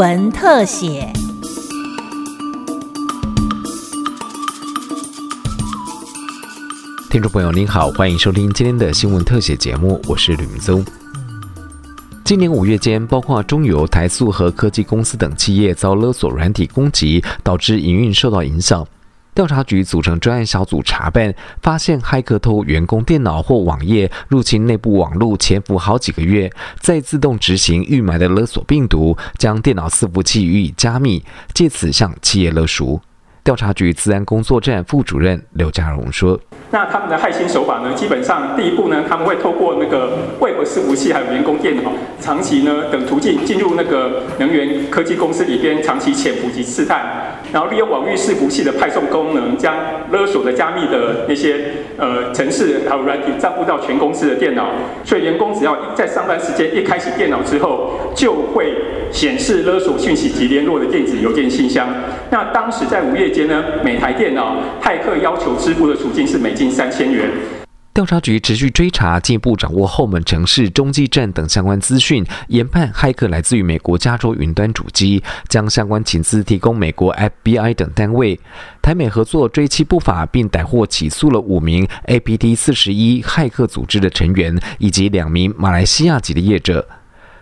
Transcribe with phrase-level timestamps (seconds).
[0.00, 1.12] 文特写。
[7.10, 10.82] 听众朋友您好，欢迎收听今天的新闻特写节目，我是吕明宗。
[12.24, 18.82] 今年五月间，包括中油、台塑和科技公司等企业遭勒索软体攻击，导致营运受到影响。
[19.34, 33.00] 调查局组成专案小组查办，发现骇客偷员工电脑或网页，入侵内部网络，潜伏好几个月，再自动执行预埋的勒索病毒，将电脑伺服器予以加密，借此向企业勒赎。
[33.42, 36.38] 调查局治安工作站副主任刘家荣说。
[36.72, 37.92] 那他们的害心手法呢？
[37.94, 49.74] 基本上第一步呢，他们会透过那个 Web 伺服器还有员工电脑，长期呢等途径进入那个能源科技公司里边，长期潜伏及试探，然后利用网域伺服器的派送功能，将
[50.12, 51.56] 勒索的加密的那些
[51.96, 54.70] 呃程式还有软体账户到全公司的电脑，
[55.04, 58.72] 所以员工只要在上班时间一开启电脑之后，就会
[59.10, 61.88] 显示勒索讯息及联络的电子邮件信箱。
[62.30, 67.26] 那当时在午夜间呢，每台电脑骇客要求支付的处境是每近三千元。
[67.94, 78.38] 调查局持续追查，进一步掌握后门城市、中继站等相关资讯，研判骇客来自于美国加州云端主机，将相关情资提供美国 FBI 等单位。
[78.82, 86.86] 台美合作追妻不法，并逮获起诉了五名 APT 四十一骇客组织的成员，以及两名马来西亚籍的业者。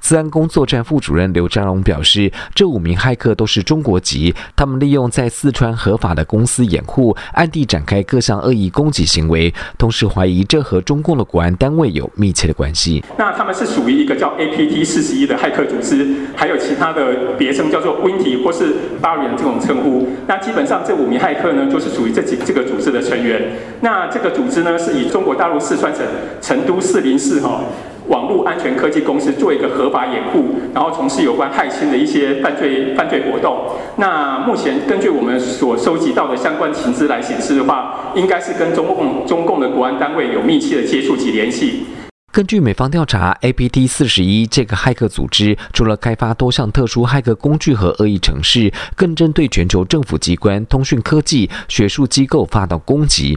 [0.00, 13.04] 治安工作站副主任刘章荣表示，这五名骇客都是中国籍，他们利用在四川合法的公司掩护，暗地展开各项恶意攻击行为，同时怀疑这和中共的国安单位有密切的关系。
[13.18, 20.08] 那他们是属于一个叫 APT 四十一的骇客组织，还有其他的别称叫做 Winty 或是 b a r i n 这种称呼。
[20.26, 23.52] 那基本上这五名骇客呢，就是属于这几这个组织的成员。
[23.80, 26.04] 那这个组织呢，是以中国大陆四川省
[26.40, 27.62] 成都四零四哈。
[28.08, 33.70] 网络安全科技公司做一个合法掩护，然后从事有关害侵的一些犯罪犯罪活动。
[33.96, 41.84] 那目前根据我们所收集到的相关情资来显示的话，应该是跟中共中共的国安单位有密切的接触及联系。
[42.32, 53.36] 根据美方调查，APT 四十一这个骇客组织除了开发多项特殊骇客工具和恶意程式，更针对全球政府机关、通讯科技、学术机构发动攻击。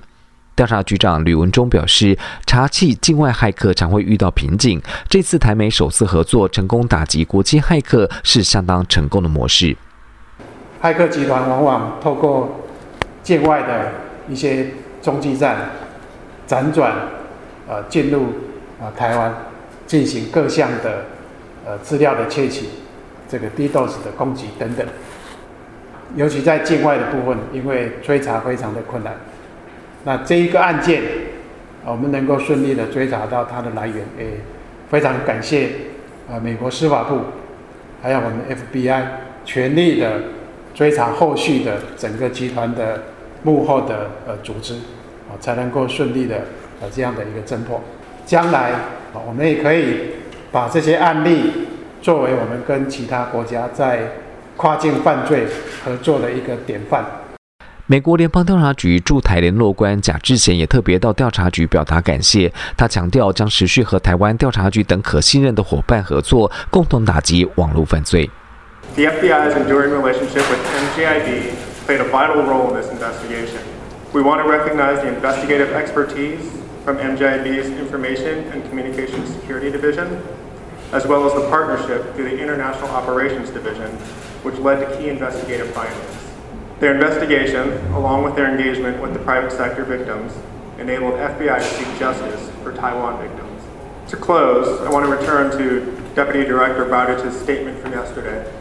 [0.56, 4.82] 调查局长吕文忠表示，查缉境外骇客常会遇到瓶颈。
[5.10, 9.76] 这次台美首次合作，成功打击国际骇客，是相当成功的模式。
[10.82, 12.60] 骇客集团往往透过
[13.24, 13.92] 境外的
[14.30, 14.68] 一些
[15.02, 15.72] 中继站
[16.48, 16.94] 辗转，
[17.68, 18.26] 呃，进入
[18.80, 19.34] 啊台湾，
[19.88, 21.06] 进行各项的
[21.66, 22.68] 呃资料的窃取、
[23.28, 24.86] 这个 DDoS 的攻击等等。
[26.16, 29.16] 尤其在境外的部分，因为追查非常的困难。
[30.06, 31.02] 那这一个案件，
[31.86, 34.26] 我们能够顺利的追查到它的来源，也
[34.90, 35.70] 非常感谢
[36.30, 37.22] 啊美国司法部，
[38.02, 39.02] 还有我们 FBI
[39.46, 40.20] 全力的
[40.74, 43.04] 追查后续的整个集团的
[43.44, 44.76] 幕后的呃组织，
[45.30, 46.42] 啊才能够顺利的
[46.82, 47.82] 呃这样的一个侦破。
[48.26, 48.82] 将来啊
[49.26, 49.98] 我们也可以
[50.52, 51.52] 把这些案例
[52.02, 54.00] 作为我们跟其他国家在
[54.58, 55.46] 跨境犯罪
[55.84, 57.06] 合作的一个典范。
[57.86, 62.50] 美国联邦调查局驻台联络官贾志贤也特别到调查局表达感谢。
[62.78, 68.30] 他强调将持续和台湾调查局等可信任的伙伴合作，共同打击网络犯罪。
[68.96, 70.64] The FBI's enduring relationship with
[70.96, 71.52] MJIB
[71.86, 73.60] played a vital role in this investigation.
[74.14, 76.40] We want to recognize the investigative expertise
[76.86, 80.24] from MJIB's Information and Communications Security Division,
[80.94, 83.92] as well as the partnership through the International Operations Division,
[84.44, 86.33] which led to key investigative findings.
[86.84, 90.34] Their investigation, along with their engagement with the private sector victims,
[90.78, 93.64] enabled FBI to seek justice for Taiwan victims.
[94.10, 98.52] To close, I want to return to Deputy Director Bowditch's statement from yesterday.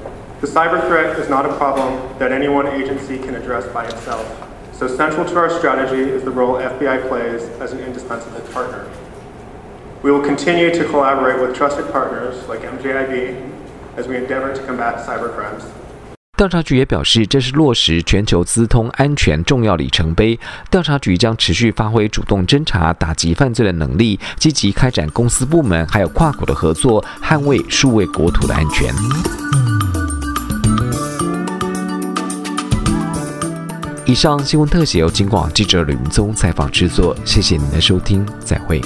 [0.40, 4.48] The cyber threat is not a problem that any one agency can address by itself.
[4.72, 8.88] So central to our strategy is the role FBI plays as an indispensable partner.
[10.04, 13.50] We will continue to collaborate with trusted partners like MJIB
[13.96, 15.68] as we endeavor to combat cybercrimes.
[16.42, 20.36] 调查局也表示，这是落实全球资通安全重要里程碑。
[20.68, 28.92] 调查局将持续发挥主动侦查、打击犯罪的能力，积极开展公司部门还有跨国的合作，捍卫数位国土的安全。
[34.04, 38.80] 以上新闻特写由金广记者吕明宗采访制作，谢谢您的收听，再会。